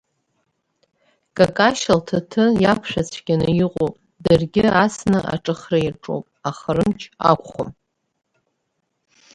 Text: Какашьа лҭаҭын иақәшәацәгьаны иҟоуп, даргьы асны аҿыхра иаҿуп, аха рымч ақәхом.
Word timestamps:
Какашьа 1.37 1.93
лҭаҭын 1.99 2.51
иақәшәацәгьаны 2.63 3.47
иҟоуп, 3.63 3.93
даргьы 4.23 4.65
асны 4.83 5.19
аҿыхра 5.33 5.77
иаҿуп, 5.81 6.25
аха 6.49 6.69
рымч 6.75 7.01
ақәхом. 7.31 7.69